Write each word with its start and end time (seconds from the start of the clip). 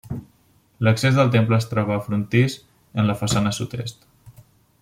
L'accés 0.87 1.19
del 1.19 1.29
temple 1.35 1.59
es 1.63 1.69
troba 1.73 1.95
al 1.97 2.03
frontis 2.07 2.57
en 3.03 3.11
la 3.11 3.19
façana 3.23 3.57
sud-est. 3.59 4.07